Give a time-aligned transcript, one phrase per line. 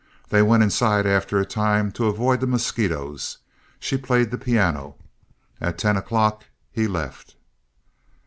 [0.29, 3.37] They went inside after a time to avoid the mosquitoes.
[3.79, 4.95] She played the piano.
[5.61, 7.35] At ten o'clock he left.